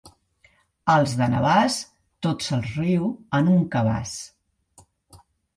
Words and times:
Els 0.93 1.13
de 1.19 1.27
Navàs, 1.33 1.75
tots 2.27 2.49
al 2.57 2.65
riu 2.71 3.07
en 3.41 3.53
un 3.59 3.63
cabàs. 3.77 4.15